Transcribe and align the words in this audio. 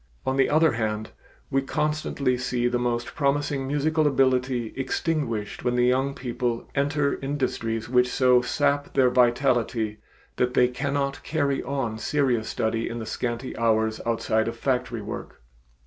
On 0.25 0.35
the 0.35 0.49
other 0.49 0.71
hand, 0.71 1.11
we 1.51 1.61
constantly 1.61 2.35
see 2.35 2.67
the 2.67 2.79
most 2.79 3.13
promising 3.13 3.67
musical 3.67 4.07
ability 4.07 4.73
extinguished 4.75 5.63
when 5.63 5.75
the 5.75 5.85
young 5.85 6.15
people 6.15 6.67
enter 6.73 7.19
industries 7.19 7.87
which 7.87 8.09
so 8.09 8.41
sap 8.41 8.95
their 8.95 9.11
vitality 9.11 9.99
that 10.37 10.55
they 10.55 10.67
cannot 10.69 11.21
carry 11.21 11.61
on 11.61 11.99
serious 11.99 12.49
study 12.49 12.89
in 12.89 12.97
the 12.97 13.05
scanty 13.05 13.55
hours 13.57 14.01
outside 14.03 14.47
of 14.47 14.57
factory 14.57 15.03
work. 15.03 15.43